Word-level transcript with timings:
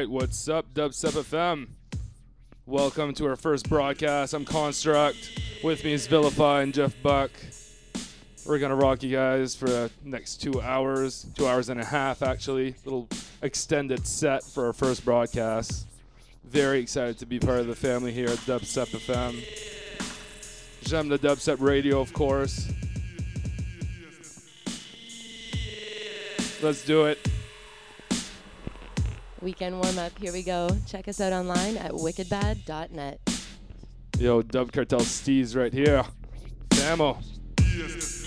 right, 0.00 0.08
what's 0.08 0.48
up, 0.48 0.72
Dubstep 0.72 1.12
FM? 1.12 1.66
Welcome 2.64 3.12
to 3.16 3.26
our 3.26 3.36
first 3.36 3.68
broadcast. 3.68 4.32
I'm 4.32 4.46
Construct. 4.46 5.38
With 5.62 5.84
me 5.84 5.92
is 5.92 6.06
Vilify 6.06 6.62
and 6.62 6.72
Jeff 6.72 6.94
Buck. 7.02 7.30
We're 8.46 8.58
gonna 8.58 8.76
rock 8.76 9.02
you 9.02 9.14
guys 9.14 9.54
for 9.54 9.66
the 9.66 9.90
next 10.02 10.40
two 10.40 10.58
hours, 10.62 11.26
two 11.34 11.46
hours 11.46 11.68
and 11.68 11.78
a 11.78 11.84
half 11.84 12.22
actually. 12.22 12.76
Little 12.86 13.08
extended 13.42 14.06
set 14.06 14.42
for 14.42 14.68
our 14.68 14.72
first 14.72 15.04
broadcast. 15.04 15.86
Very 16.44 16.80
excited 16.80 17.18
to 17.18 17.26
be 17.26 17.38
part 17.38 17.60
of 17.60 17.66
the 17.66 17.76
family 17.76 18.10
here 18.10 18.28
at 18.28 18.38
Dubstep 18.38 18.86
FM. 18.96 19.34
J'aime 20.82 21.10
the 21.10 21.18
Dubstep 21.18 21.60
Radio, 21.60 22.00
of 22.00 22.14
course. 22.14 22.72
Let's 26.62 26.86
do 26.86 27.04
it. 27.04 27.29
Weekend 29.42 29.80
warm 29.80 29.98
up. 29.98 30.12
Here 30.18 30.32
we 30.32 30.42
go. 30.42 30.68
Check 30.86 31.08
us 31.08 31.20
out 31.20 31.32
online 31.32 31.76
at 31.76 31.92
wickedbad.net. 31.92 33.20
Yo, 34.18 34.42
Dub 34.42 34.70
Cartel 34.72 35.00
Steez 35.00 35.56
right 35.56 35.72
here. 35.72 36.04
Samo. 36.70 37.16
predict 37.56 38.19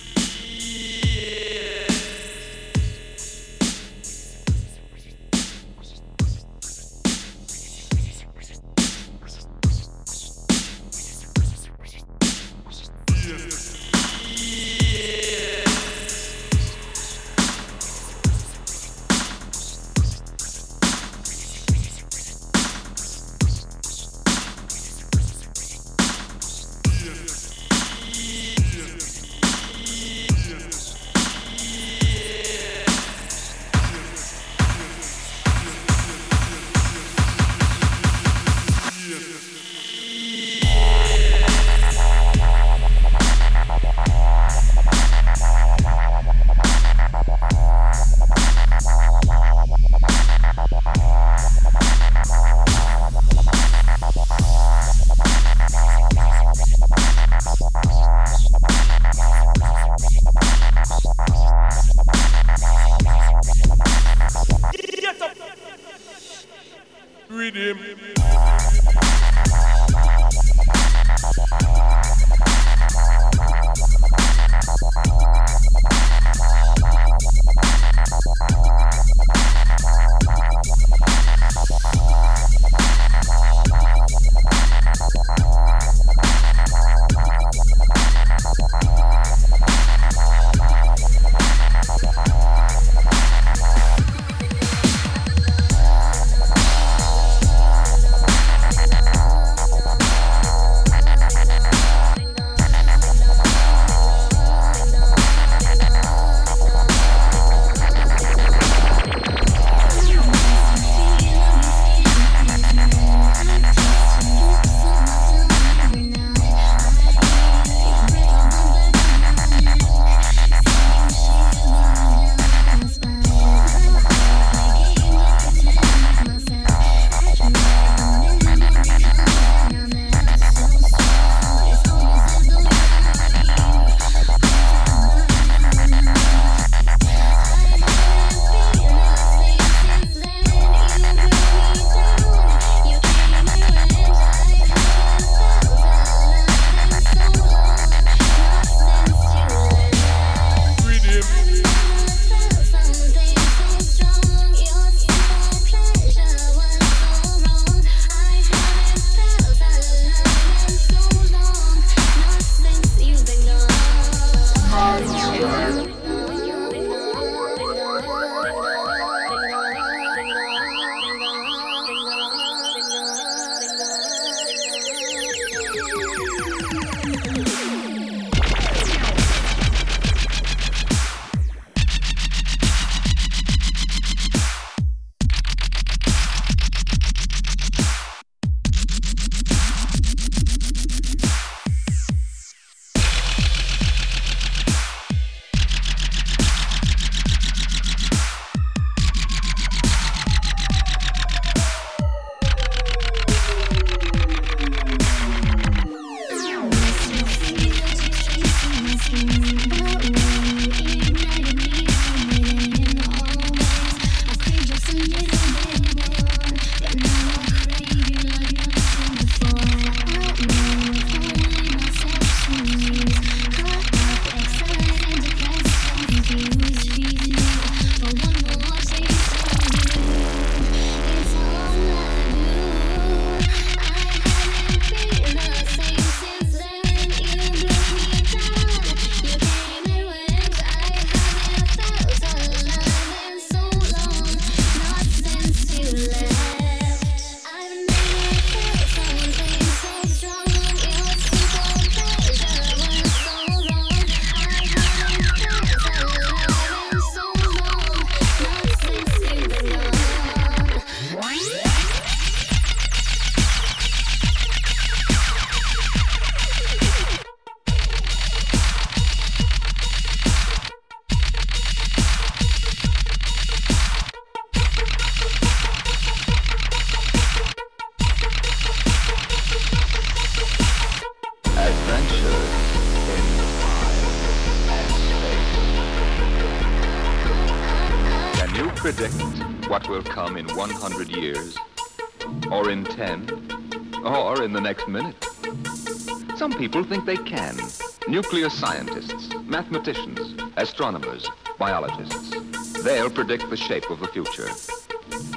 Nuclear 298.43 298.59
scientists, 298.59 299.29
mathematicians, 299.45 300.35
astronomers, 300.57 301.25
biologists. 301.57 302.83
They'll 302.83 303.09
predict 303.09 303.49
the 303.49 303.55
shape 303.55 303.89
of 303.89 304.01
the 304.01 304.07
future. 304.09 304.49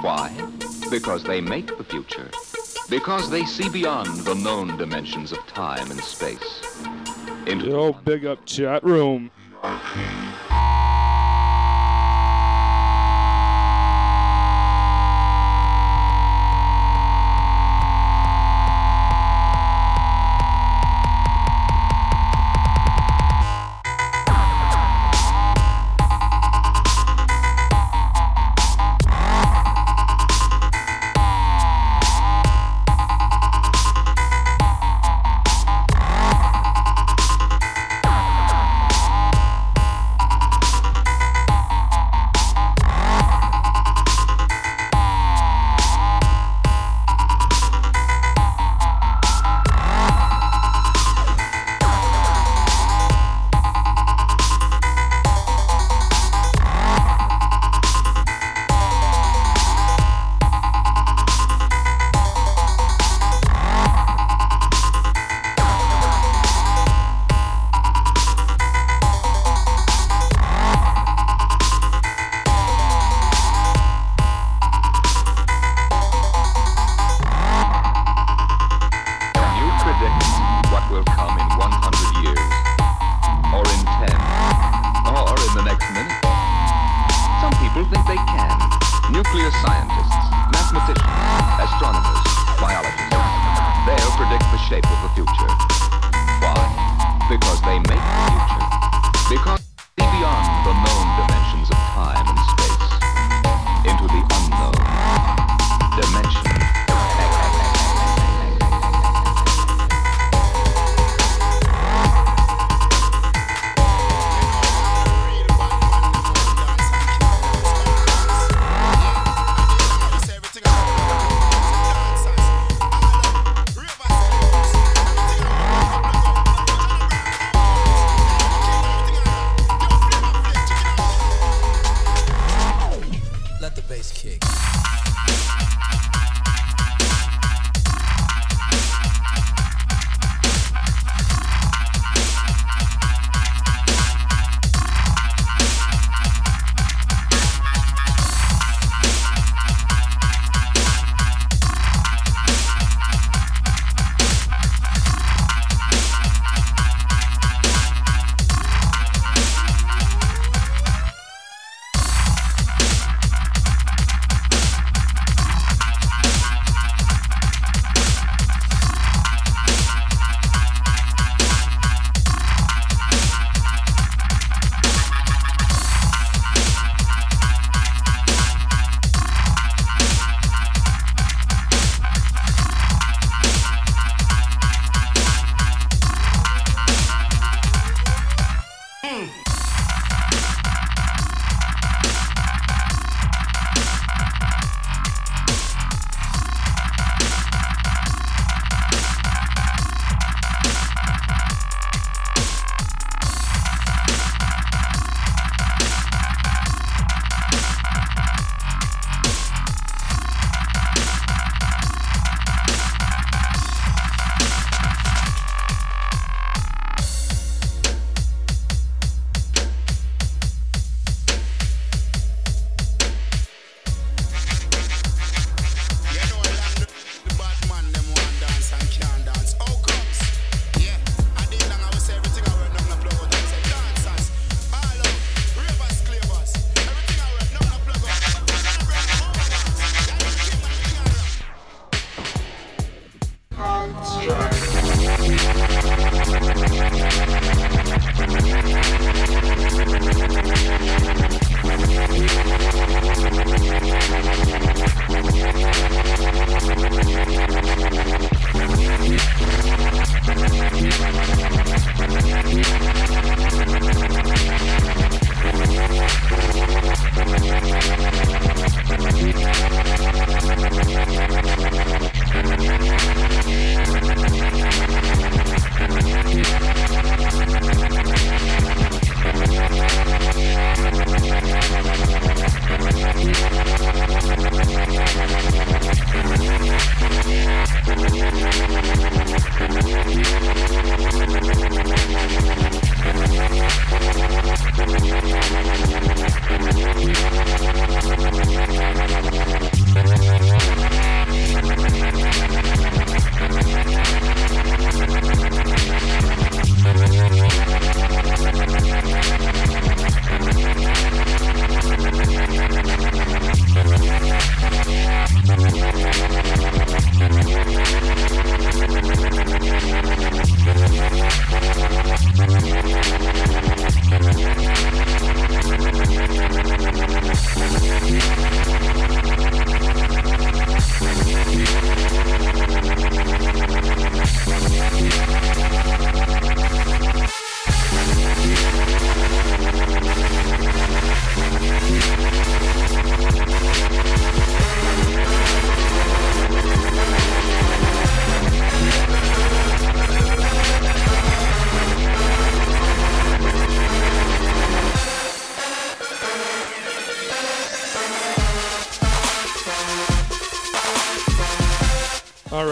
Why? 0.01 0.37
Because 0.91 1.23
they 1.23 1.41
make 1.41 1.79
the 1.79 1.85
future. 1.85 2.29
Because 2.91 3.31
they 3.31 3.45
see 3.45 3.69
beyond 3.69 4.09
the 4.23 4.35
known 4.35 4.77
dimensions 4.77 5.31
of 5.31 5.39
time 5.47 5.89
and 5.93 6.01
space. 6.01 6.61
Into 7.47 7.67
Yo, 7.67 7.93
big 7.93 8.27
up 8.27 8.45
chat 8.45 8.83
room. 8.83 9.31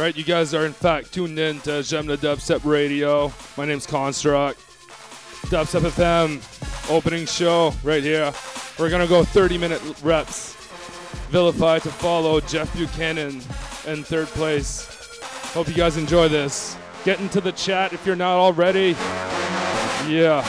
Right, 0.05 0.17
you 0.19 0.25
guys 0.25 0.53
are 0.53 0.67
in 0.67 0.73
fact 0.75 1.15
tuned 1.15 1.39
in 1.39 1.59
to 1.61 1.71
Gemna 1.71 2.19
Dubstep 2.19 2.63
Radio. 2.71 3.33
My 3.57 3.65
name's 3.65 3.87
Construct. 3.87 4.61
Dubstep 5.47 5.81
FM 5.81 6.91
opening 6.91 7.25
show 7.25 7.73
right 7.83 8.03
here. 8.03 8.31
We're 8.79 8.91
gonna 8.91 9.07
go 9.07 9.25
30 9.25 9.57
minute 9.57 9.81
reps. 10.03 10.57
Vilify 11.31 11.79
to 11.79 11.89
follow. 11.89 12.39
Jeff 12.41 12.71
Buchanan 12.77 13.41
in 13.87 14.05
third 14.05 14.27
place. 14.29 14.87
Hope 15.55 15.69
you 15.69 15.75
guys 15.75 15.97
enjoy 15.97 16.29
this. 16.29 16.77
Get 17.07 17.19
into 17.21 17.41
the 17.41 17.53
chat 17.53 17.95
if 17.95 18.05
you're 18.05 18.15
not 18.15 18.37
already. 18.37 18.97
Yeah. 20.07 20.43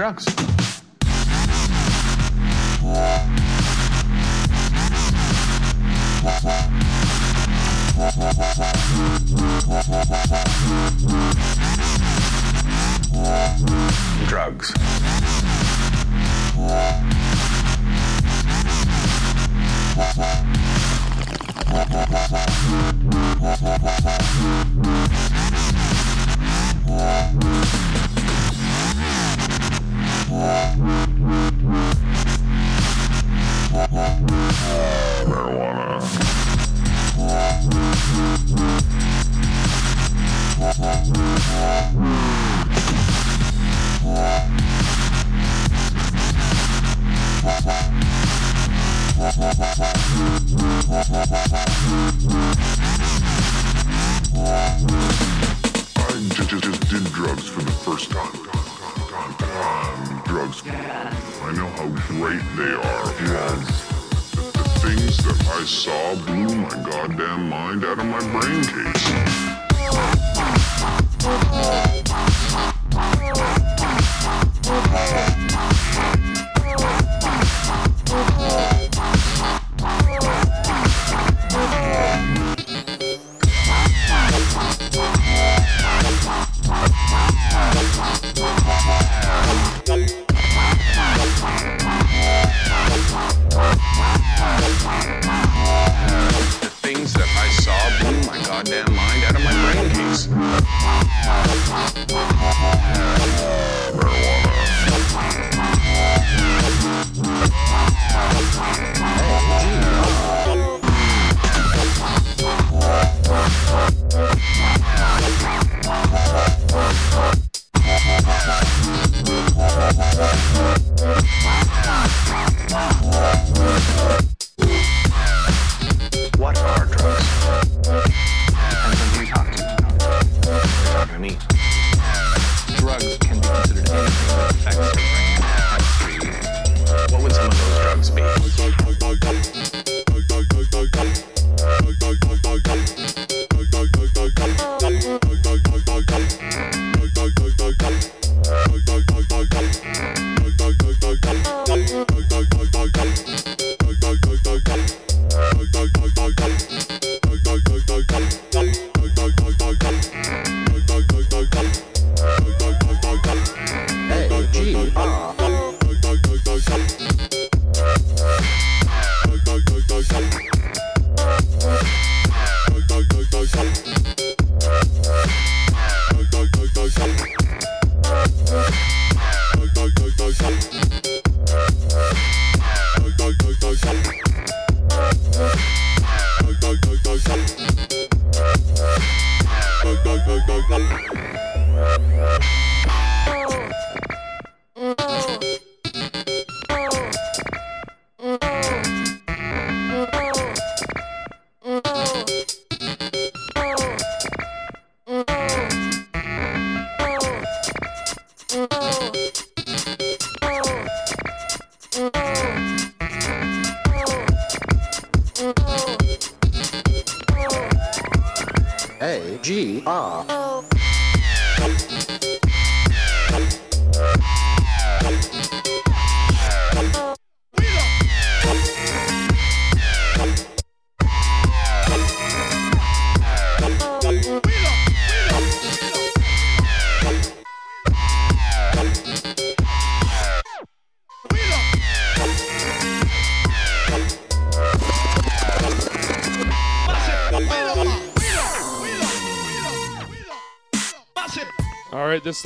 drugs. 0.00 0.24
Drugs. 14.26 14.72
Drugs. 14.72 14.74
I 30.32 30.76
just, 56.34 56.50
just 56.50 56.88
did 56.88 57.04
drugs 57.12 57.48
for 57.48 57.62
the 57.62 57.72
first 57.72 58.10
time. 58.10 58.59
Um, 59.38 60.22
drugs. 60.26 60.62
I 60.66 61.52
know 61.52 61.68
how 61.68 61.88
great 62.08 62.42
they 62.56 62.72
are. 62.74 63.06
The, 64.34 64.42
the 64.52 64.64
things 64.80 65.16
that 65.24 65.40
I 65.48 65.64
saw 65.64 66.14
blew 66.26 66.54
my 66.56 66.76
goddamn 66.90 67.48
mind 67.48 67.84
out 67.84 67.98
of 67.98 68.06
my 68.06 68.20
brain 68.40 68.64
case. 68.64 69.10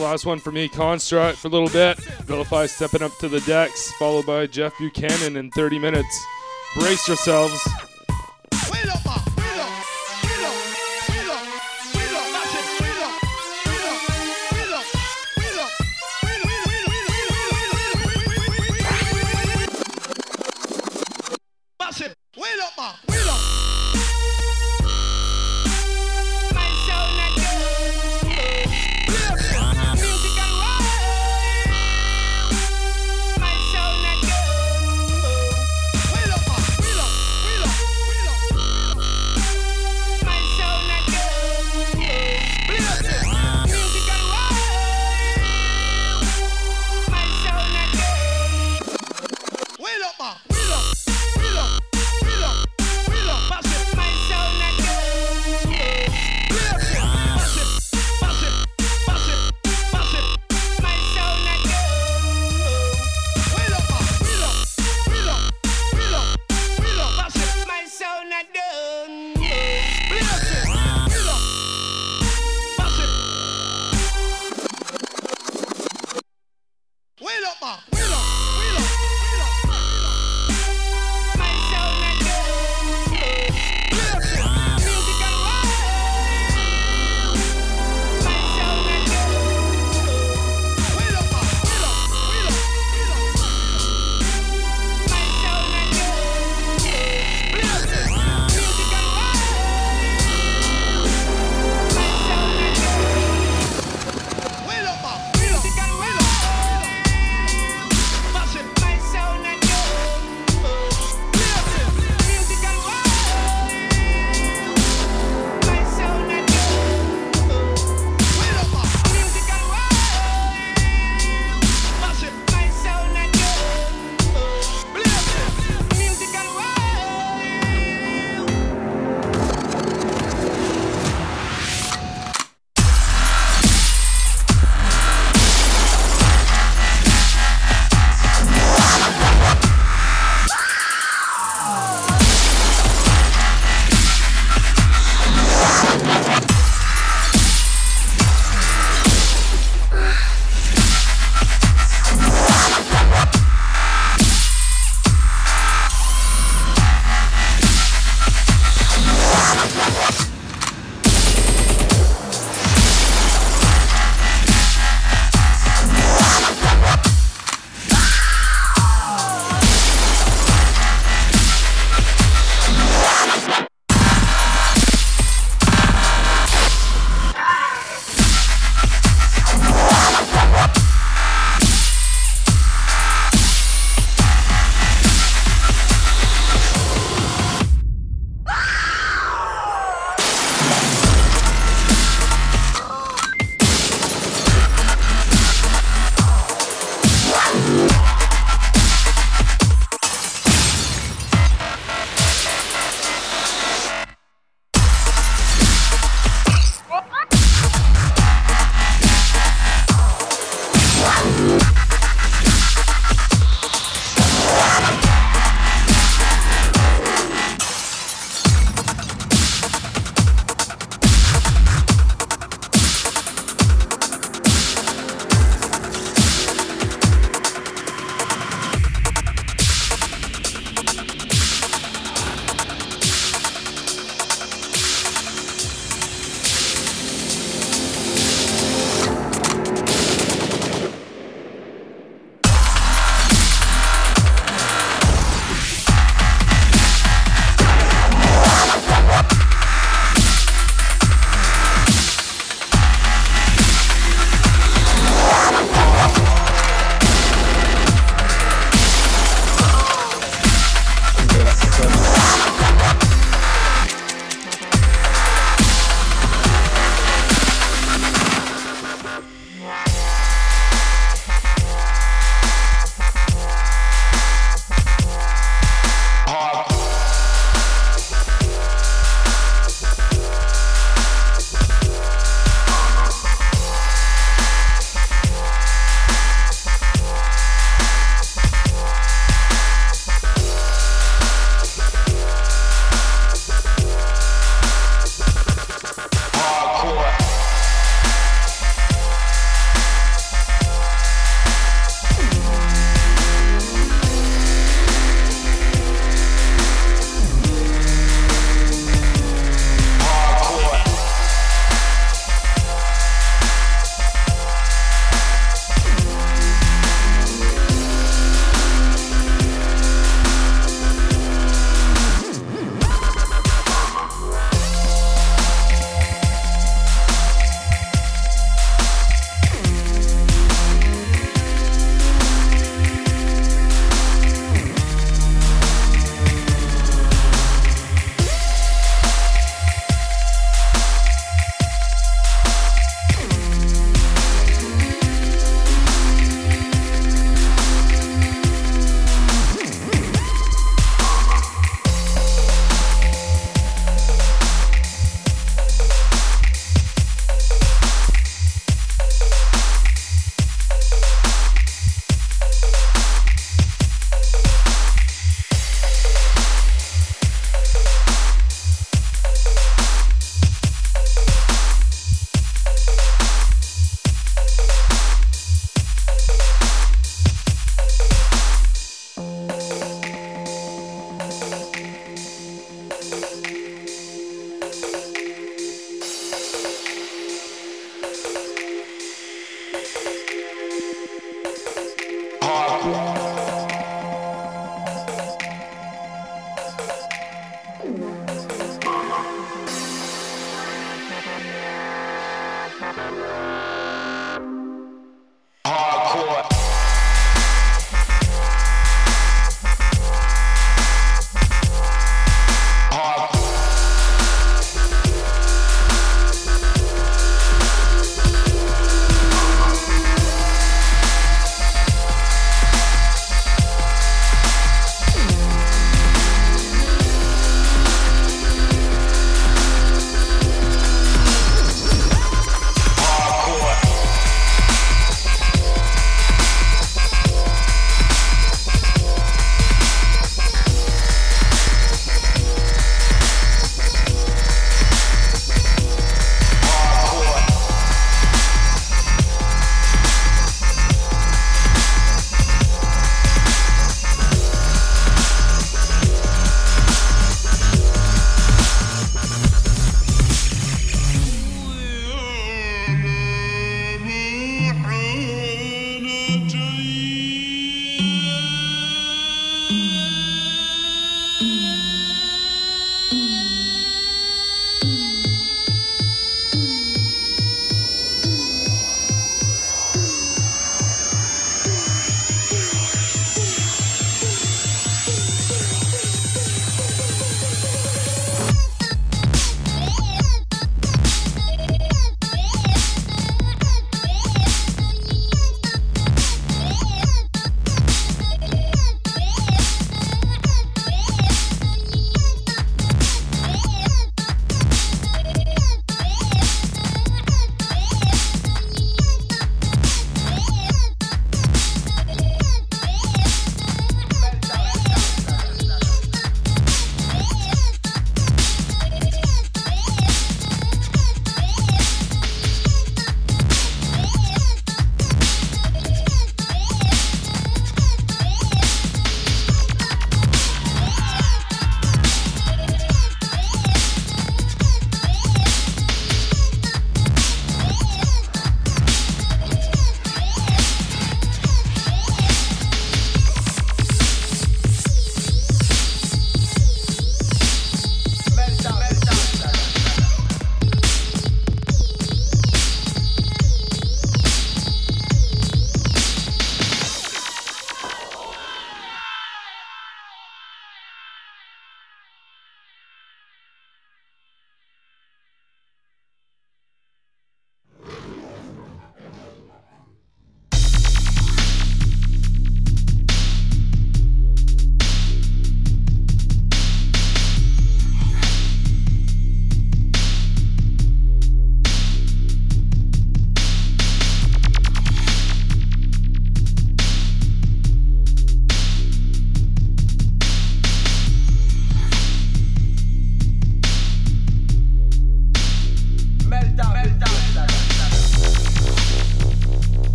last 0.00 0.26
one 0.26 0.40
for 0.40 0.50
me. 0.50 0.68
Construct 0.68 1.38
for 1.38 1.48
a 1.48 1.50
little 1.50 1.68
bit. 1.68 1.98
Vilify 2.24 2.66
stepping 2.66 3.02
up 3.02 3.16
to 3.18 3.28
the 3.28 3.40
decks, 3.40 3.92
followed 3.92 4.26
by 4.26 4.46
Jeff 4.46 4.76
Buchanan 4.78 5.36
in 5.36 5.50
30 5.50 5.78
minutes. 5.78 6.26
Brace 6.74 7.06
yourselves. 7.06 7.69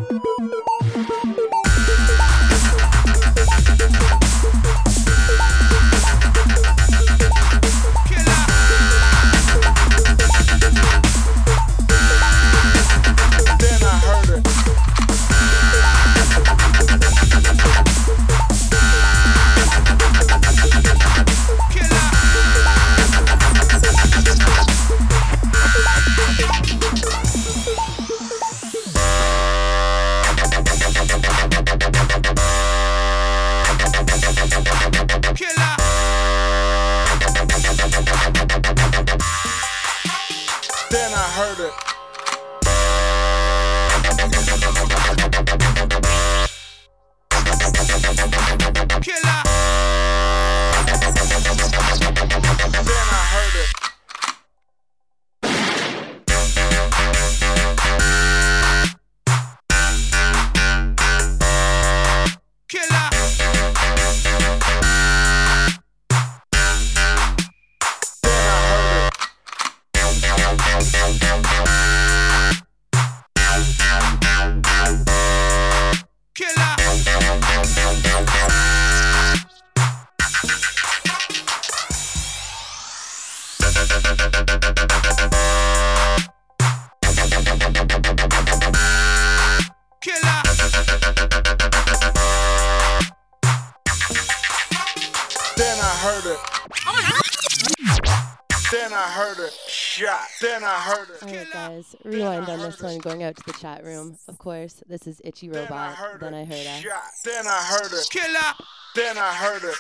The 103.47 103.53
chat 103.55 103.85
room, 103.85 104.19
of 104.29 104.39
course. 104.39 104.83
This 104.89 105.07
is 105.07 105.21
Itchy 105.25 105.49
Then 105.49 105.63
I 105.73 105.89
Robot. 105.89 105.95
heard 105.95 106.21
Then. 106.21 106.35
I 106.35 106.45
heard 106.45 106.53
it. 106.53 106.83
Shot. 106.83 107.03
Then 107.25 107.47
I 107.47 107.63
heard 107.63 107.93
it. 107.93 108.09
Killer. 108.11 108.55
Then 108.95 109.19
I 109.19 109.33
heard 109.33 109.65
it. 109.65 109.77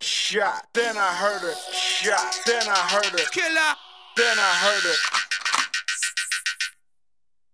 Shot. 0.00 0.66
Then 0.74 0.96
I 0.96 1.12
heard 1.14 1.42
it. 1.44 1.56
Shot. 1.72 2.40
Then 2.46 2.68
I 2.68 2.76
heard 2.90 3.14
it. 3.14 3.30
Killer. 3.30 3.74
Then 4.16 4.38
I 4.38 4.52
heard 4.64 4.84
it. 4.84 4.98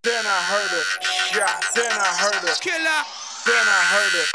Then 0.03 0.25
I 0.25 0.41
heard 0.51 0.73
it. 0.73 0.87
Shot. 1.35 1.65
Then 1.75 1.93
I 1.93 2.11
heard 2.23 2.45
it. 2.49 2.61
Killer. 2.61 3.03
Then 3.47 3.67
I 3.67 3.83
heard 3.93 4.15
it. 4.15 4.29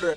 Then 0.00 0.16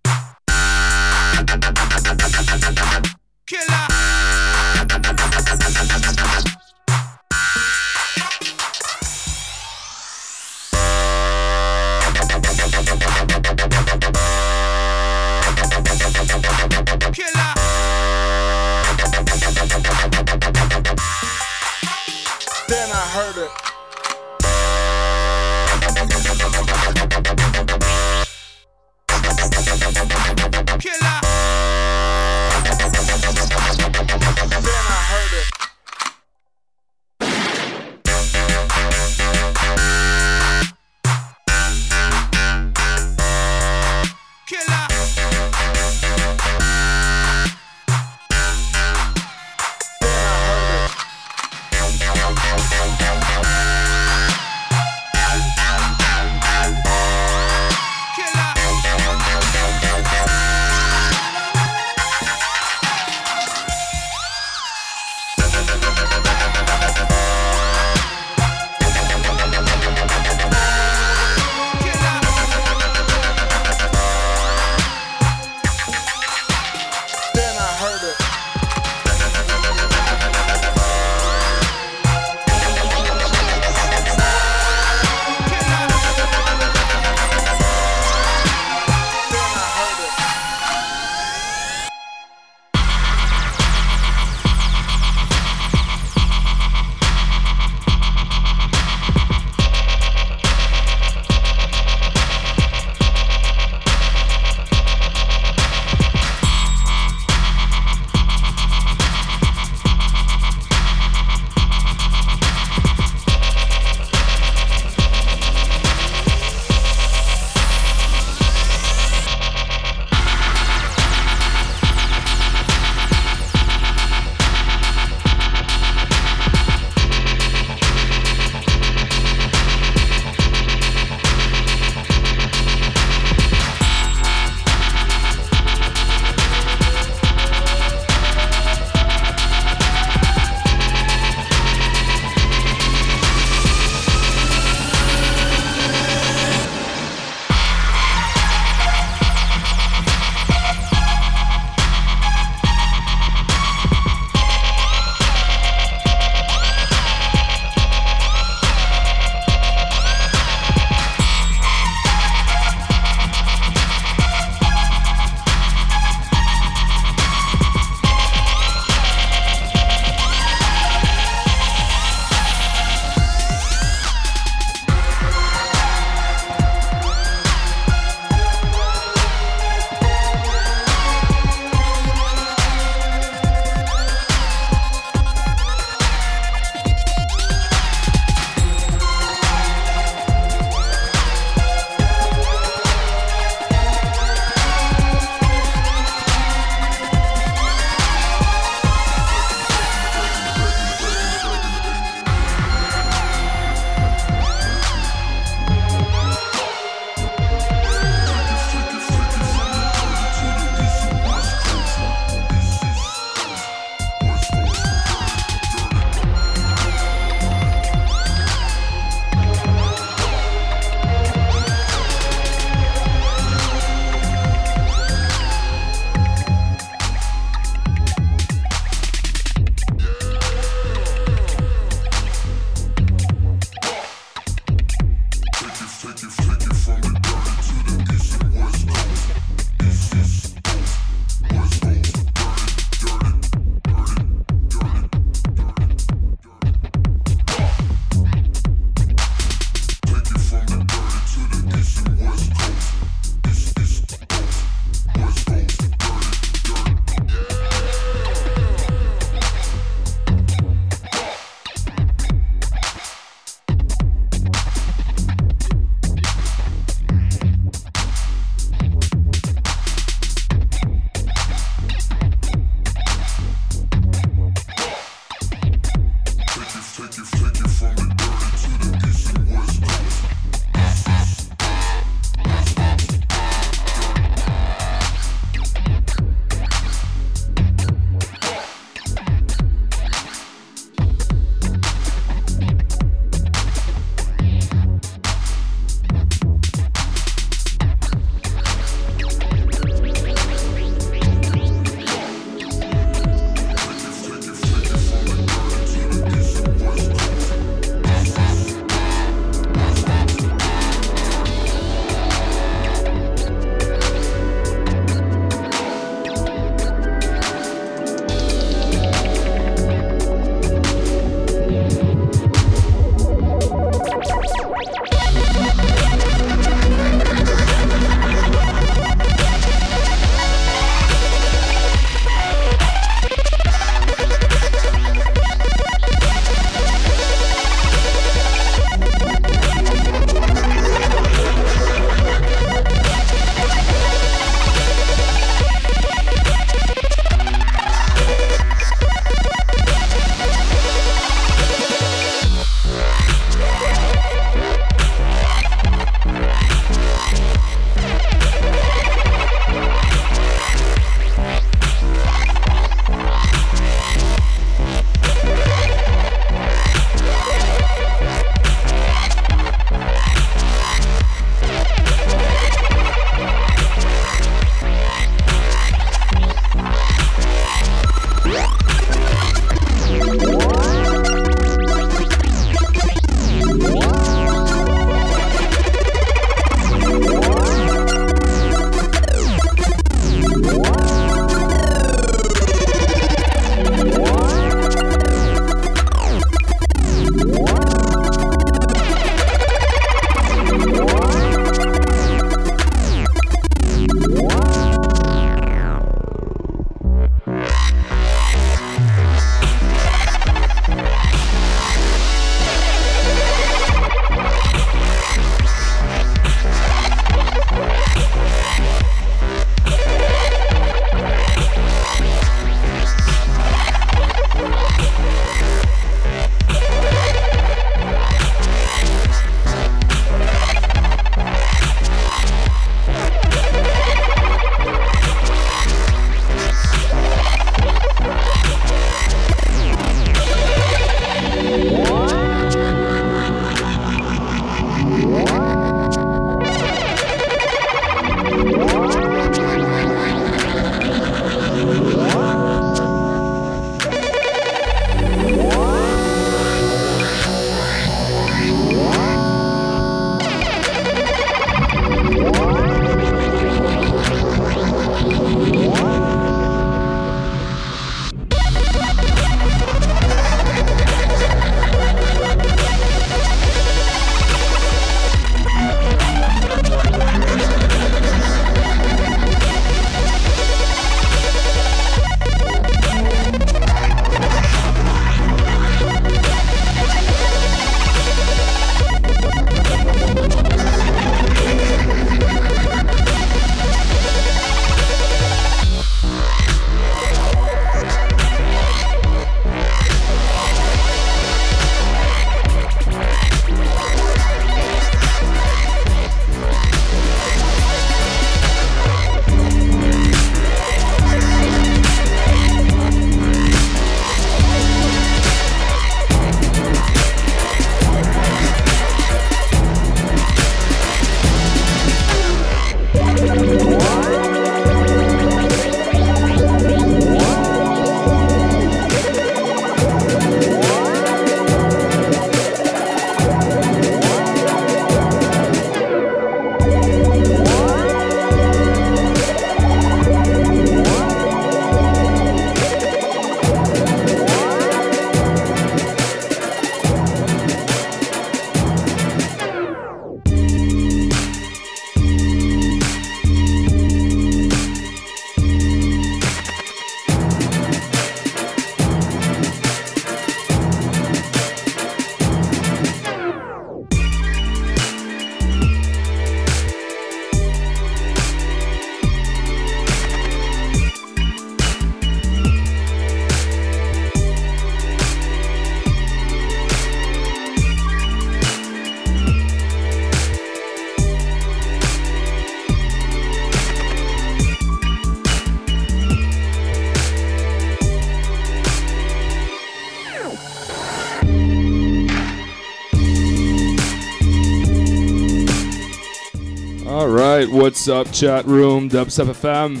right, 597.66 597.72
what's 597.72 598.08
up, 598.08 598.30
chat 598.32 598.64
room, 598.66 599.08
Dubstep 599.08 599.46
FM? 599.46 600.00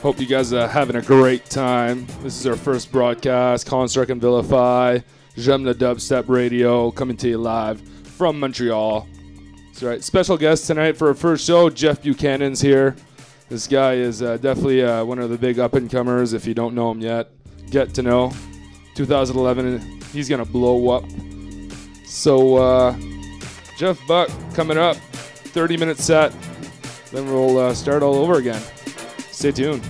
Hope 0.00 0.18
you 0.18 0.26
guys 0.26 0.52
are 0.52 0.66
having 0.66 0.96
a 0.96 1.02
great 1.02 1.44
time. 1.44 2.06
This 2.22 2.40
is 2.40 2.46
our 2.46 2.56
first 2.56 2.90
broadcast, 2.90 3.66
Construct 3.66 4.10
and 4.10 4.20
Vilify, 4.20 4.98
J'aime 5.36 5.64
le 5.64 5.74
Dubstep 5.74 6.28
Radio, 6.28 6.90
coming 6.90 7.16
to 7.18 7.28
you 7.28 7.38
live 7.38 7.80
from 8.16 8.40
Montreal. 8.40 9.06
That's 9.66 9.82
right. 9.84 10.02
Special 10.02 10.36
guest 10.36 10.66
tonight 10.66 10.96
for 10.96 11.08
our 11.08 11.14
first 11.14 11.46
show, 11.46 11.70
Jeff 11.70 12.02
Buchanan's 12.02 12.60
here. 12.60 12.96
This 13.48 13.68
guy 13.68 13.94
is 13.94 14.20
uh, 14.20 14.36
definitely 14.38 14.82
uh, 14.82 15.04
one 15.04 15.20
of 15.20 15.30
the 15.30 15.38
big 15.38 15.60
up 15.60 15.74
and 15.74 15.88
comers. 15.88 16.32
If 16.32 16.46
you 16.46 16.54
don't 16.54 16.74
know 16.74 16.90
him 16.90 17.00
yet, 17.00 17.30
get 17.70 17.94
to 17.94 18.02
know. 18.02 18.32
2011, 18.96 20.00
he's 20.12 20.28
gonna 20.28 20.44
blow 20.44 20.90
up. 20.90 21.04
So, 22.06 22.56
uh, 22.56 22.96
Jeff 23.76 24.04
Buck 24.06 24.30
coming 24.54 24.78
up, 24.78 24.93
30 25.54 25.76
minute 25.76 25.98
set. 25.98 26.34
Then 27.12 27.26
we'll 27.26 27.58
uh, 27.58 27.74
start 27.74 28.02
all 28.02 28.16
over 28.16 28.38
again. 28.38 28.60
Stay 29.30 29.52
tuned. 29.52 29.88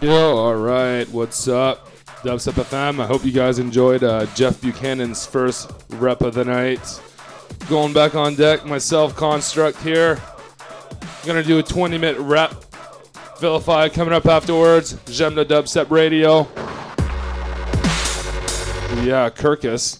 Yo, 0.00 0.34
all 0.34 0.54
right. 0.56 1.06
What's 1.10 1.46
up? 1.46 1.86
Dubstep 2.22 2.54
FM. 2.54 3.00
I 3.00 3.06
hope 3.06 3.22
you 3.22 3.32
guys 3.32 3.58
enjoyed 3.58 4.02
uh, 4.02 4.24
Jeff 4.34 4.58
Buchanan's 4.62 5.26
first 5.26 5.70
rep 5.90 6.22
of 6.22 6.32
the 6.32 6.42
night. 6.42 7.02
Going 7.68 7.92
back 7.92 8.14
on 8.14 8.34
deck, 8.34 8.64
myself, 8.64 9.14
Construct 9.14 9.76
here. 9.82 10.18
Gonna 11.26 11.42
do 11.42 11.58
a 11.58 11.62
20 11.62 11.98
minute 11.98 12.18
rep. 12.18 12.54
Vilify 13.40 13.90
coming 13.90 14.14
up 14.14 14.24
afterwards. 14.24 14.94
Jemna 15.04 15.44
Dubstep 15.44 15.90
Radio. 15.90 16.48
Yeah, 19.04 19.28
Kirkus. 19.28 19.99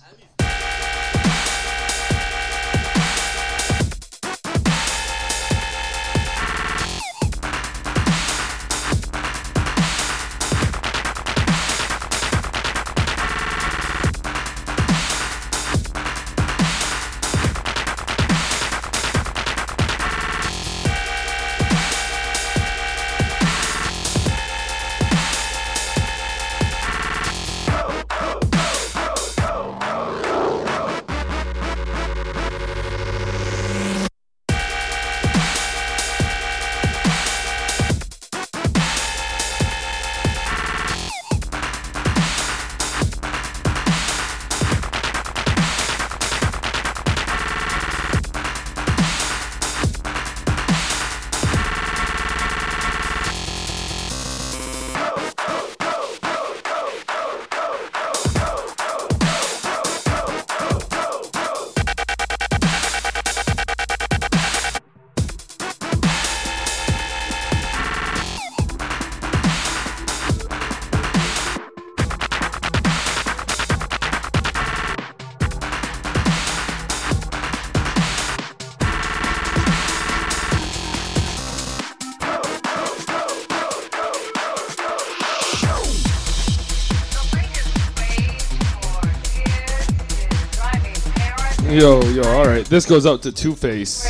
Yo, 91.81 91.99
yo, 92.11 92.23
all 92.25 92.45
right. 92.45 92.67
This 92.67 92.85
goes 92.85 93.07
out 93.07 93.23
to 93.23 93.33
Two 93.33 93.55
Face. 93.55 94.05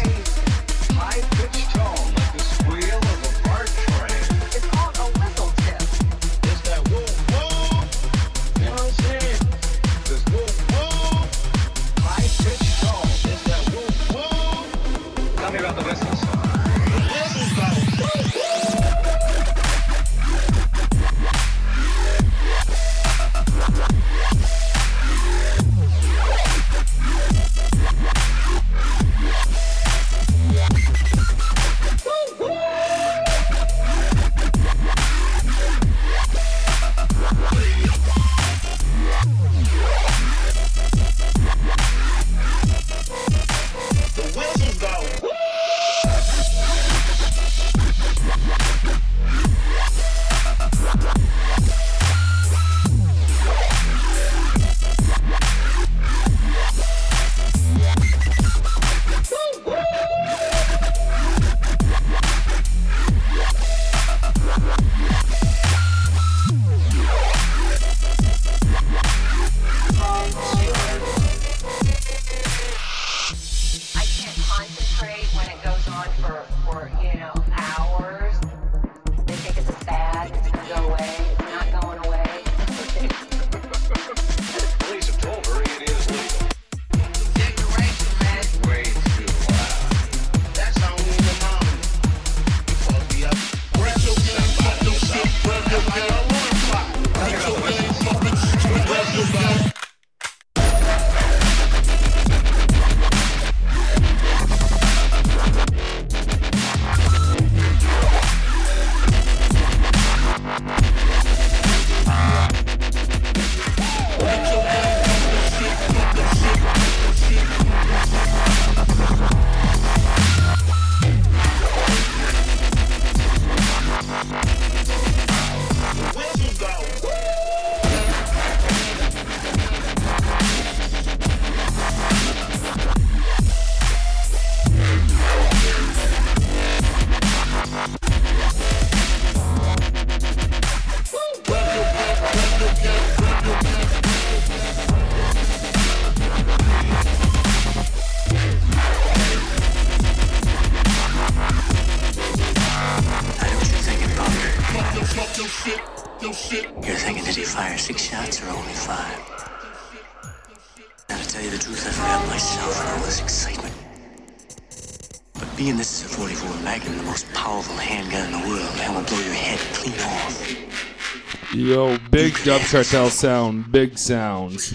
Cartel 172.70 173.10
sound, 173.10 173.72
big 173.72 173.98
sounds. 173.98 174.72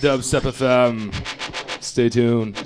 Dubstep 0.00 0.42
FM. 0.42 1.12
Stay 1.82 2.08
tuned. 2.08 2.56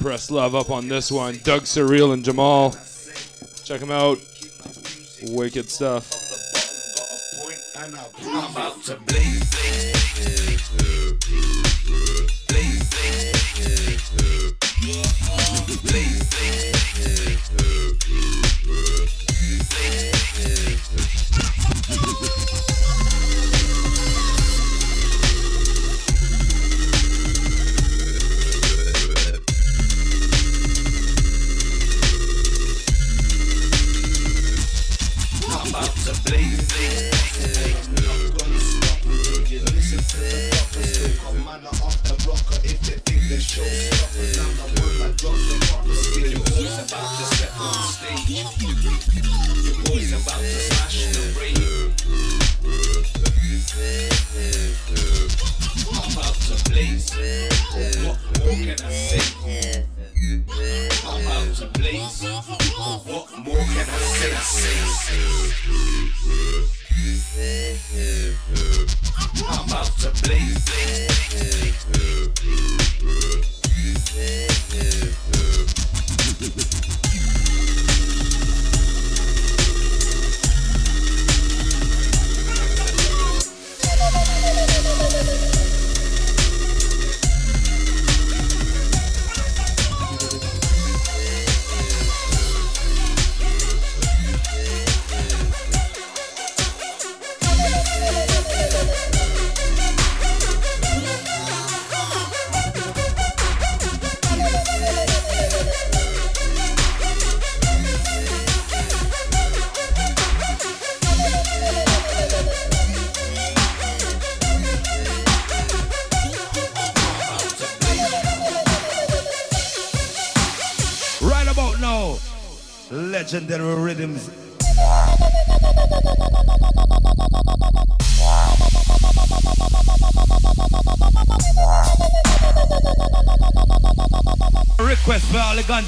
Press 0.00 0.30
Love 0.30 0.54
up 0.54 0.70
on 0.70 0.88
this 0.88 1.10
one. 1.10 1.38
Doug 1.42 1.62
Surreal 1.62 2.12
and 2.12 2.24
Jamal. 2.24 2.74
Check 3.64 3.80
them 3.80 3.90
out. 3.90 4.18
Wicked 5.22 5.68
stuff. 5.68 6.17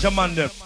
Ganja 0.00 0.10
man 0.16 0.34
them. 0.34 0.59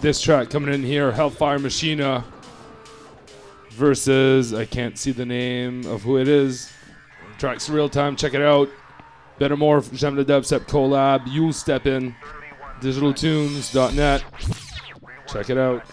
This 0.00 0.22
track 0.22 0.48
coming 0.48 0.72
in 0.72 0.82
here, 0.82 1.12
Hellfire 1.12 1.58
Machina 1.58 2.24
versus 3.72 4.54
I 4.54 4.64
can't 4.64 4.98
see 4.98 5.10
the 5.12 5.26
name 5.26 5.84
of 5.84 6.02
who 6.02 6.16
it 6.16 6.26
is. 6.26 6.72
Track's 7.36 7.68
real 7.68 7.90
time. 7.90 8.16
Check 8.16 8.32
it 8.32 8.40
out. 8.40 8.70
Better 9.38 9.58
more 9.58 9.82
Jam 9.82 10.14
the 10.14 10.24
Dubstep 10.24 10.60
collab. 10.60 11.24
You'll 11.26 11.52
step 11.52 11.86
in. 11.86 12.14
Digitaltunes.net. 12.80 14.24
Check 15.30 15.50
it 15.50 15.58
out. 15.58 15.84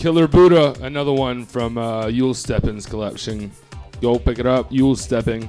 Killer 0.00 0.26
Buddha, 0.26 0.74
another 0.80 1.12
one 1.12 1.44
from 1.44 1.76
uh, 1.76 2.06
Yule 2.06 2.32
Steppin's 2.32 2.86
collection. 2.86 3.52
Go 4.00 4.18
pick 4.18 4.38
it 4.38 4.46
up, 4.46 4.72
Yule 4.72 4.96
Stepping. 4.96 5.46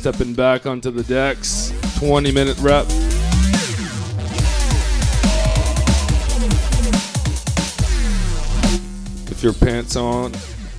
Stepping 0.00 0.32
back 0.32 0.64
onto 0.64 0.90
the 0.90 1.02
decks. 1.02 1.74
20 1.98 2.32
minute 2.32 2.56
rep. 2.60 2.86
If 9.30 9.42
your 9.42 9.52
pants 9.52 9.96
on 9.96 10.32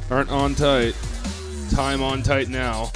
aren't 0.10 0.31
on 0.31 0.56
tight, 0.56 0.95
time 1.69 2.02
on 2.02 2.23
tight 2.23 2.49
now. 2.49 2.91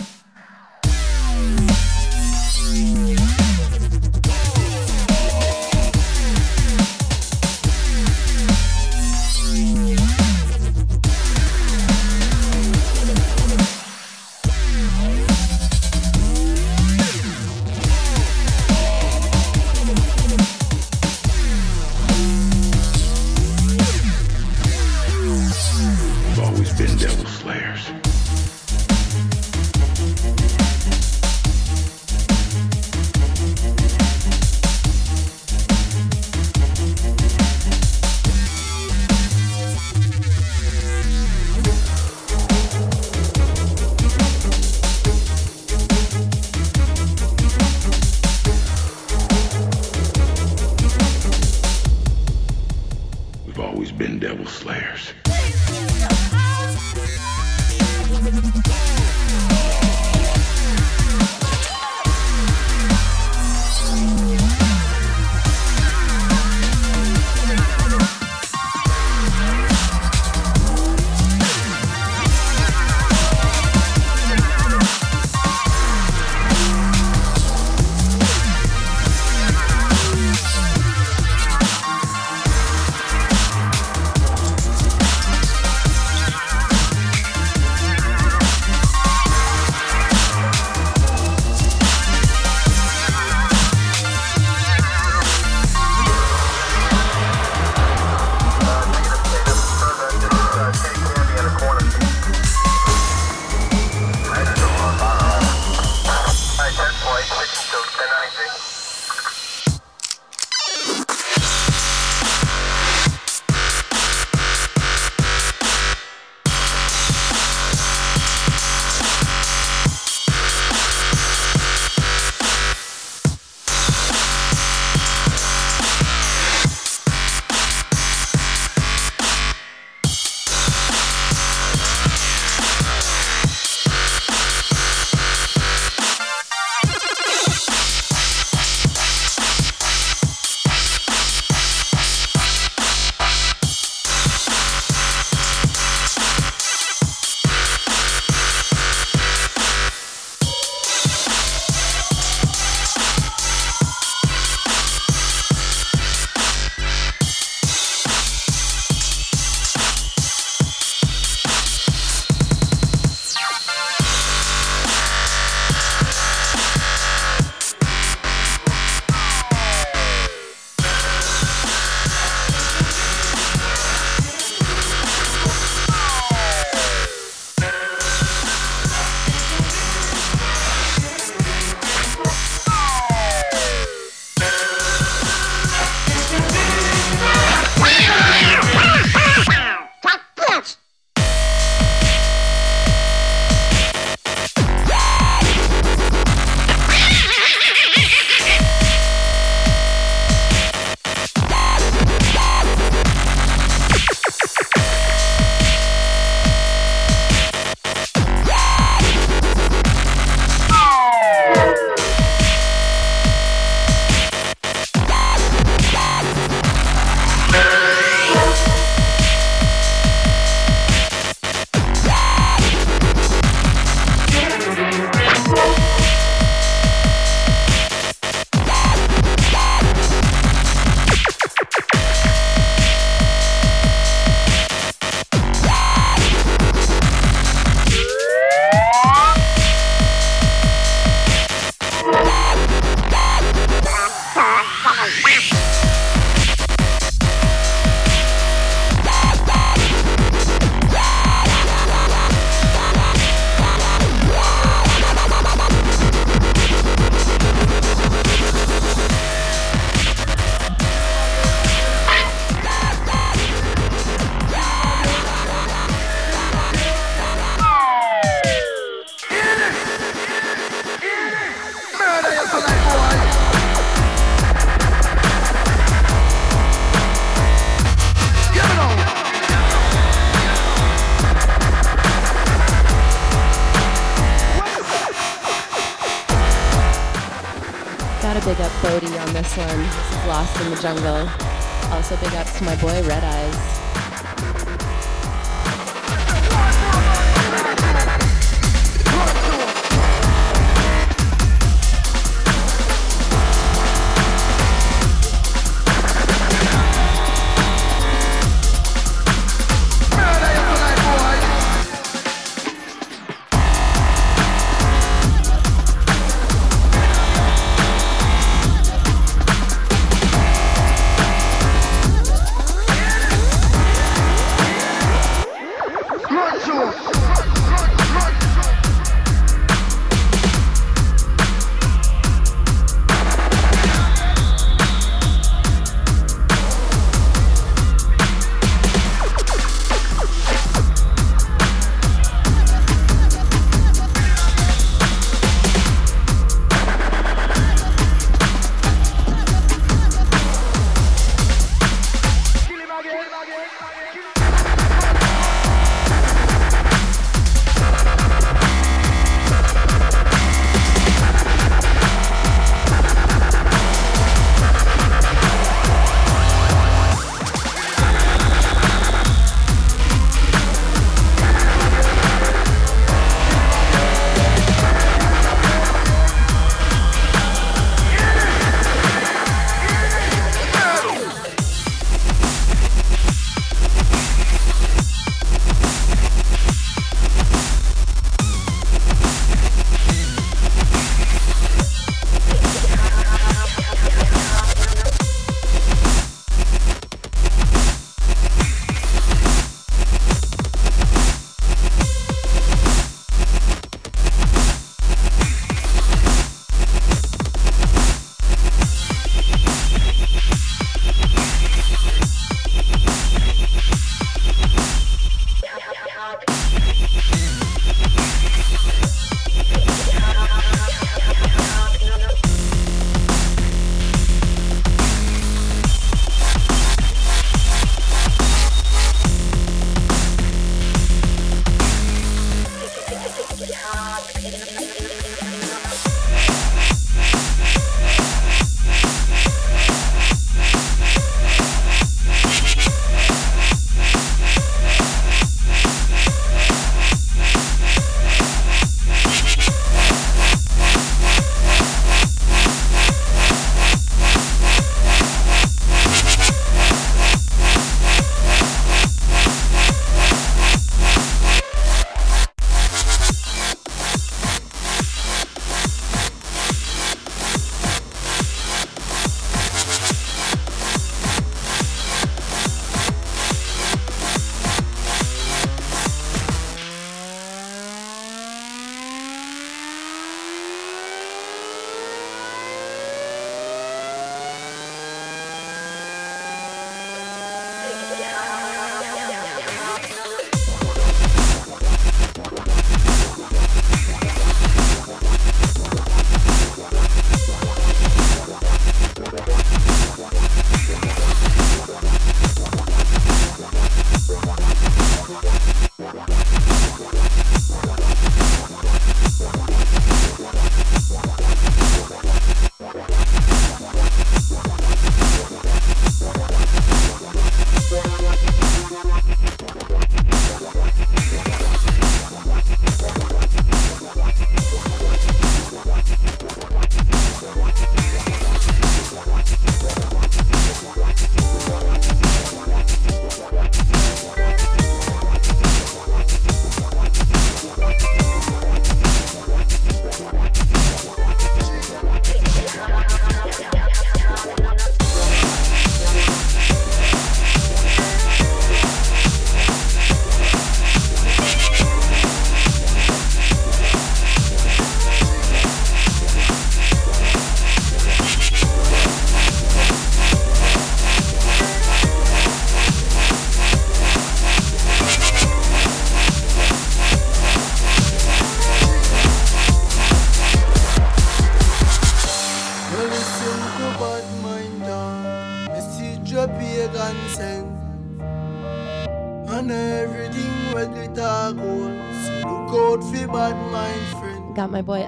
Lost 290.85 290.97
in 290.97 291.34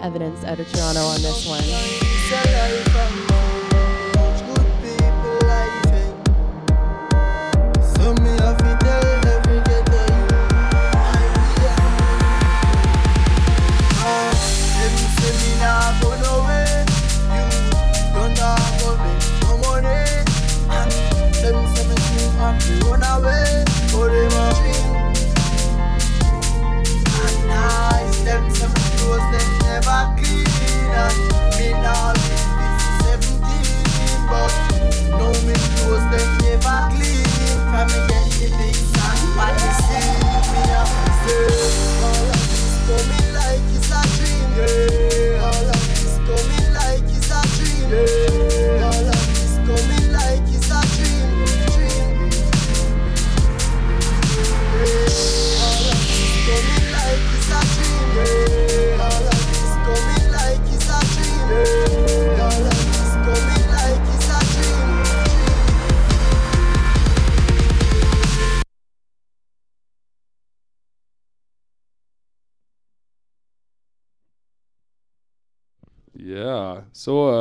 Evidence 0.08 0.46
out 0.46 0.58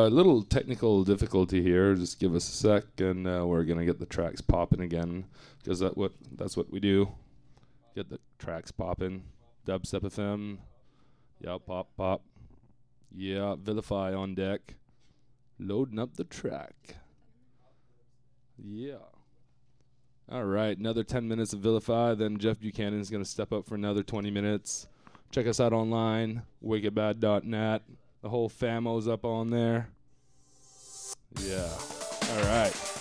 a 0.07 0.11
little 0.11 0.43
technical 0.43 1.05
difficulty 1.05 1.63
here. 1.63 1.95
Just 1.95 2.21
give 2.21 2.35
us 2.35 2.49
a 2.49 2.53
sec, 2.53 2.85
and 2.99 3.27
uh, 3.27 3.45
we're 3.47 3.65
gonna 3.65 3.85
get 3.85 3.99
the 3.99 4.07
tracks 4.07 4.41
popping 4.41 4.81
again, 4.81 5.25
because 5.63 5.81
that 5.81 5.97
what 5.97 6.13
that's 6.33 6.57
what 6.57 6.71
we 6.71 6.81
do. 6.81 7.09
Get 7.95 8.11
the 8.11 8.19
tracks 8.39 8.71
popping. 8.71 9.25
Dubstep 9.67 10.03
FM. 10.03 10.59
Yeah, 11.41 11.59
pop 11.65 11.89
pop. 11.97 12.23
Yeah, 13.15 13.57
Vilify 13.59 14.15
on 14.15 14.35
deck. 14.35 14.75
Loading 15.59 15.99
up 15.99 16.15
the 16.15 16.25
track. 16.25 16.97
Yeah. 18.59 18.97
All 20.31 20.45
right, 20.45 20.77
another 20.77 21.05
10 21.05 21.29
minutes 21.29 21.53
of 21.53 21.61
Vilify. 21.61 22.15
Then 22.15 22.39
Jeff 22.39 22.59
Buchanan 22.59 23.01
is 23.01 23.11
going 23.11 23.23
to 23.23 23.29
step 23.29 23.53
up 23.53 23.65
for 23.67 23.77
another 23.77 24.03
20 24.03 24.31
minutes. 24.31 24.89
Check 25.31 25.47
us 25.47 25.61
out 25.61 25.73
online, 25.73 26.43
wickedbad.net. 26.65 27.83
The 28.23 28.29
whole 28.29 28.49
famo's 28.49 29.07
up 29.07 29.25
on 29.25 29.51
there. 29.51 29.89
Yeah. 31.41 31.69
All 32.31 32.43
right. 32.45 32.96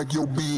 bag, 0.00 0.14
you'll 0.14 0.26
be 0.26 0.49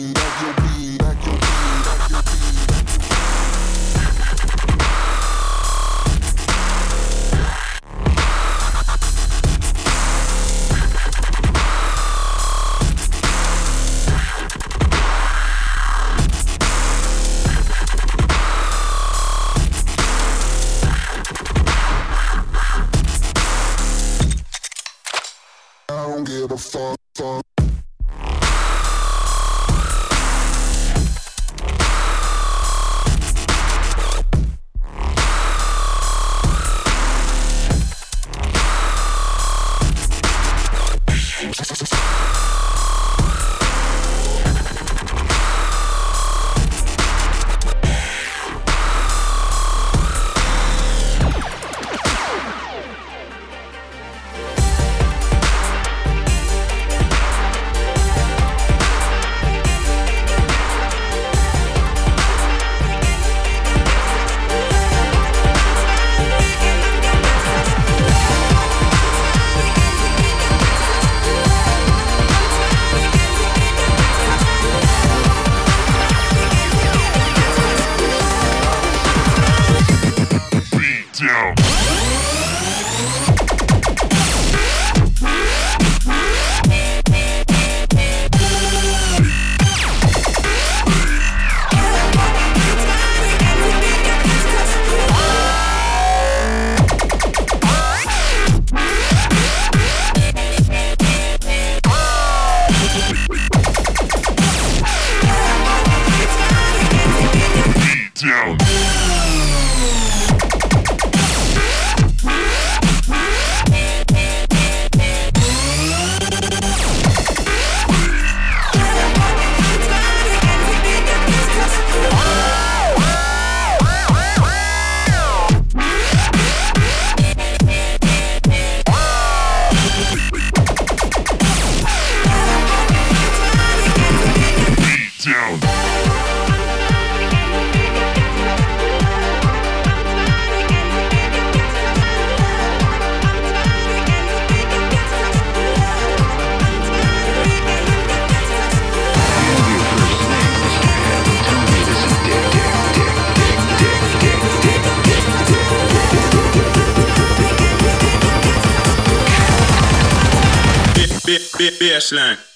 Bassline. 161.93 162.52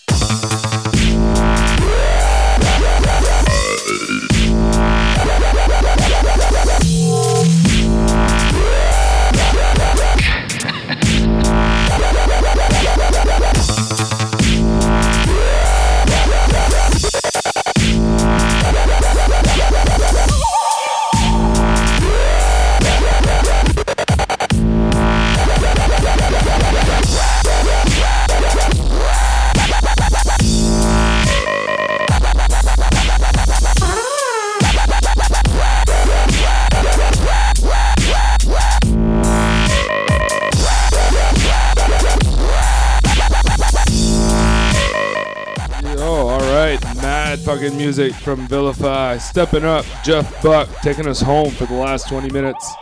good 47.71 47.77
music 47.77 48.13
from 48.15 48.47
Vilify. 48.47 49.19
Stepping 49.19 49.65
up, 49.65 49.85
Jeff 50.05 50.41
Buck 50.43 50.69
taking 50.83 51.09
us 51.09 51.21
home 51.21 51.51
for 51.51 51.67
the 51.67 51.75
last 51.75 52.09
20 52.09 52.33
minutes. 52.33 52.73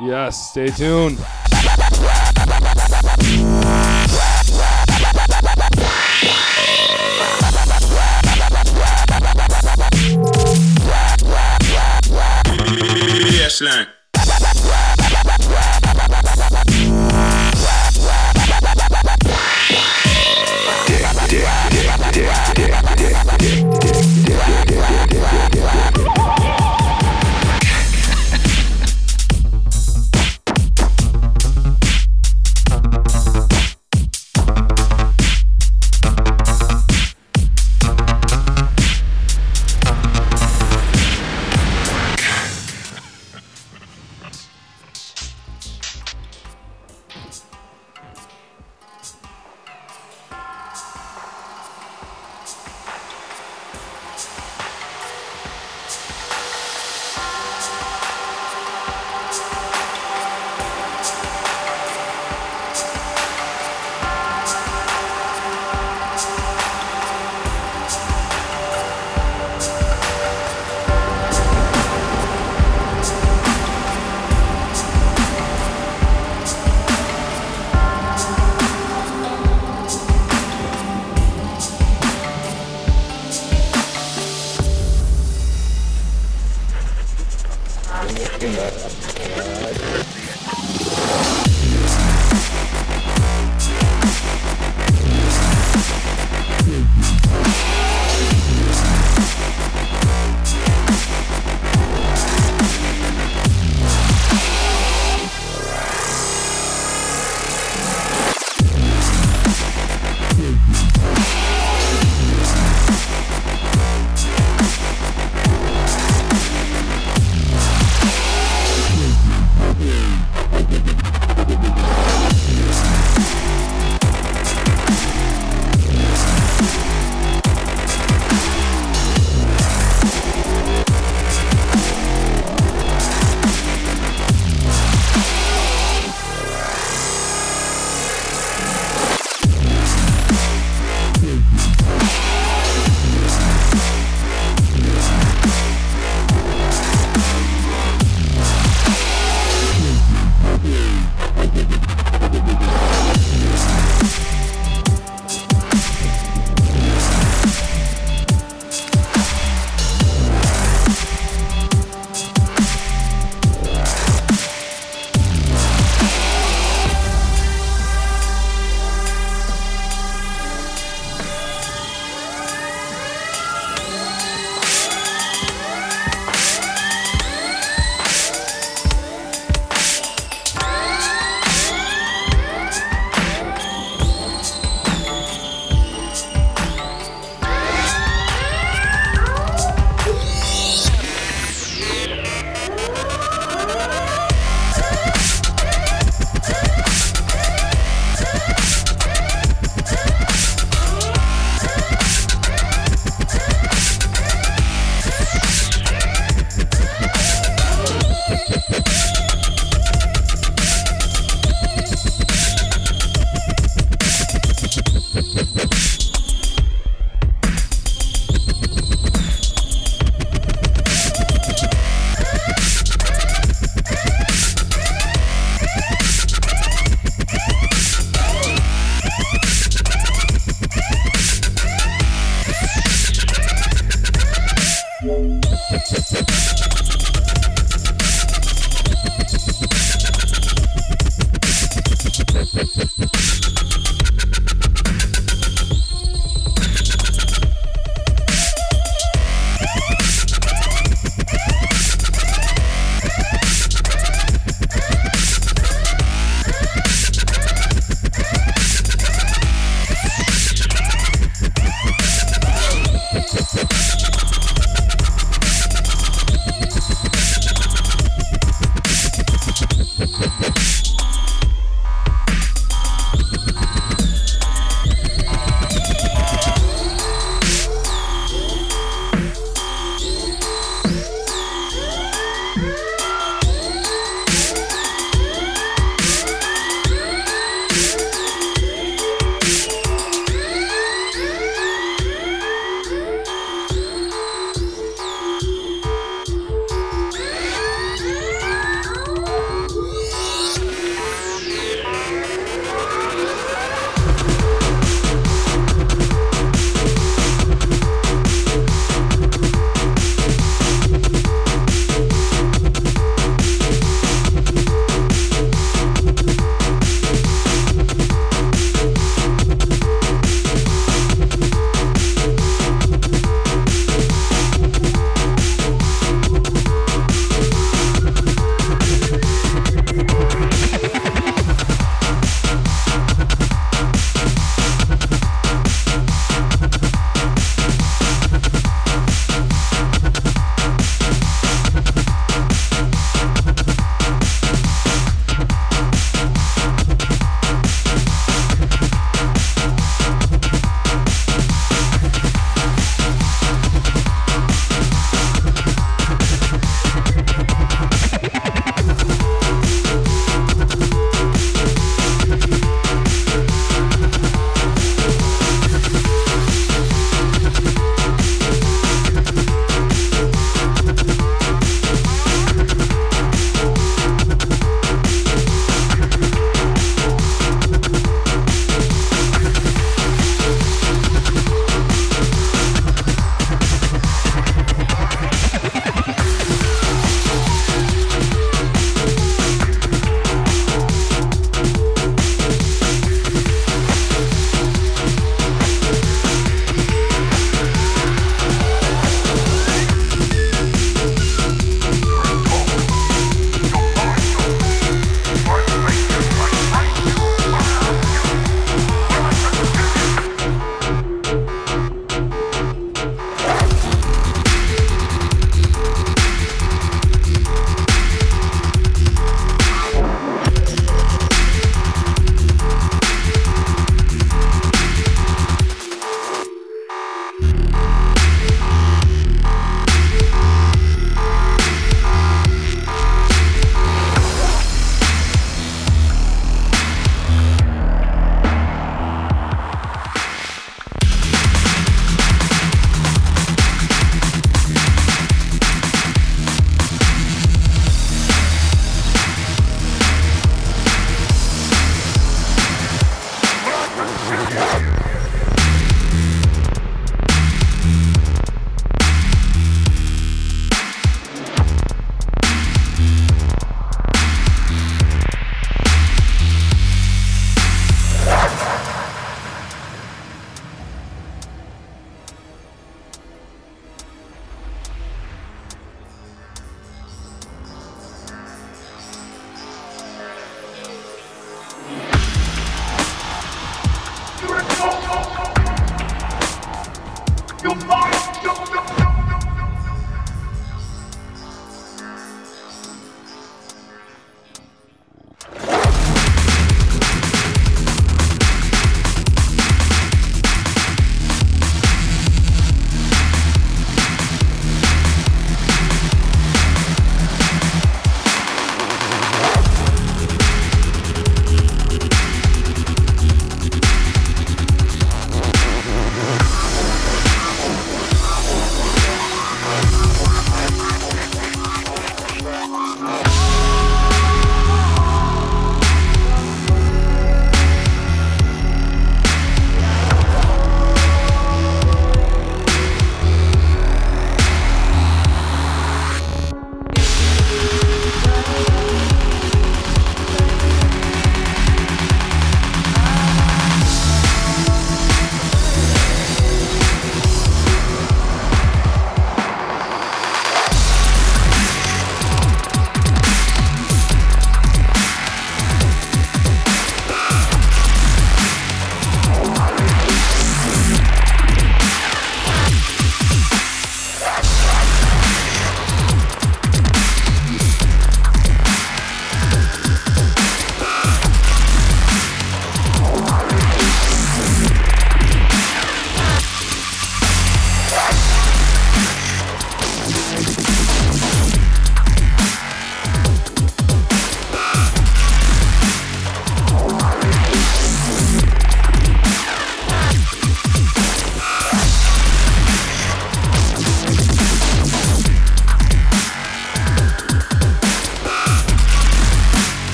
Yes, 0.00 0.50
stay 0.50 0.66
tuned. 0.68 1.18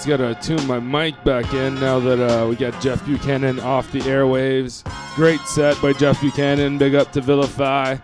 Just 0.00 0.08
gotta 0.08 0.34
tune 0.36 0.66
my 0.66 0.80
mic 0.80 1.22
back 1.24 1.52
in 1.52 1.74
now 1.74 2.00
that 2.00 2.18
uh, 2.18 2.48
we 2.48 2.56
got 2.56 2.80
Jeff 2.80 3.04
Buchanan 3.04 3.60
off 3.60 3.92
the 3.92 3.98
airwaves. 4.00 4.82
Great 5.14 5.40
set 5.40 5.78
by 5.82 5.92
Jeff 5.92 6.18
Buchanan. 6.22 6.78
Big 6.78 6.94
up 6.94 7.12
to 7.12 7.20
Vilify. 7.20 7.98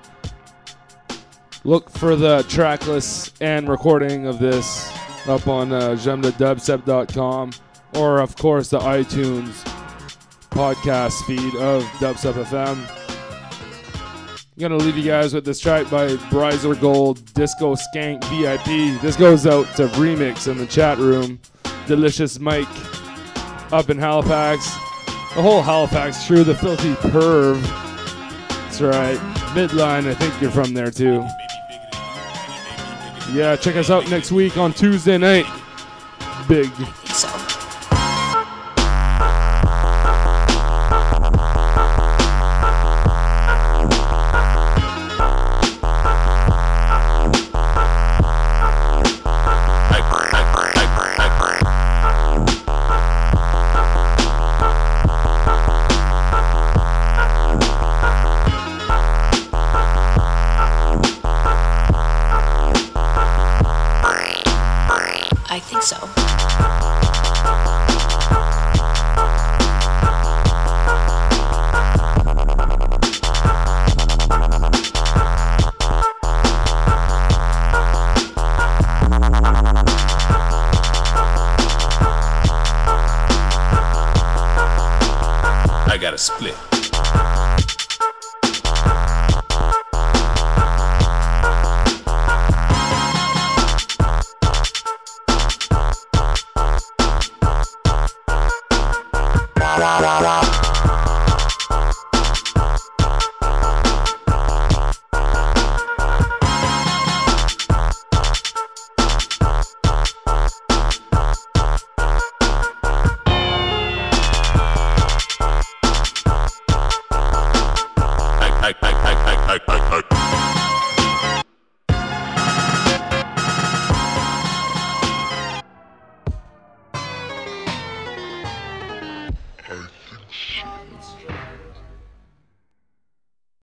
Look 1.65 1.89
for 1.89 2.15
the 2.15 2.45
track 2.51 2.87
list 2.87 3.35
and 3.41 3.67
recording 3.67 4.27
of 4.27 4.39
this 4.39 4.93
up 5.27 5.49
on 5.49 5.73
uh, 5.73 5.93
jemdedubstep.com 5.93 7.53
or, 7.95 8.21
of 8.21 8.37
course, 8.37 8.69
the 8.69 8.79
iTunes 8.81 9.65
podcast 10.51 11.25
feed 11.25 11.57
of 11.57 11.83
Dubstep 11.99 12.35
FM. 12.35 12.77
I'm 14.29 14.61
gonna 14.61 14.77
leave 14.77 14.99
you 14.99 15.05
guys 15.05 15.33
with 15.33 15.47
this 15.47 15.61
track 15.61 15.89
by 15.89 16.09
Bryzer 16.29 16.79
Gold, 16.79 17.25
Disco 17.33 17.75
Skank 17.75 18.23
VIP. 18.25 19.01
This 19.01 19.17
goes 19.17 19.47
out 19.47 19.65
to 19.77 19.87
Remix 19.89 20.47
in 20.47 20.59
the 20.59 20.67
chat 20.67 20.99
room. 20.99 21.41
Delicious 21.87 22.41
Mike 22.41 22.69
up 23.73 23.91
in 23.91 23.99
Halifax. 23.99 24.73
The 25.35 25.43
whole 25.43 25.63
Halifax 25.63 26.27
crew, 26.27 26.45
the 26.45 26.55
filthy 26.55 26.95
perv. 26.95 27.61
That's 28.49 28.81
right. 28.81 29.19
Midline, 29.55 30.09
I 30.09 30.15
think 30.15 30.41
you're 30.41 30.51
from 30.51 30.75
there 30.75 30.91
too. 30.91 31.27
Yeah, 33.33 33.57
check 33.57 33.77
us 33.77 33.91
out 33.91 34.09
next 34.11 34.33
week 34.33 34.57
on 34.57 34.73
Tuesday 34.73 35.19
night. 35.19 35.47
Big. 36.49 36.71